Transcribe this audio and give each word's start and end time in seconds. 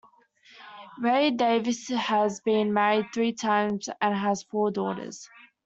Ray 0.99 1.29
Davies 1.29 1.89
has 1.89 2.39
been 2.39 2.73
married 2.73 3.13
three 3.13 3.33
times 3.33 3.87
and 4.01 4.15
has 4.15 4.41
four 4.41 4.71
daughters. 4.71 5.29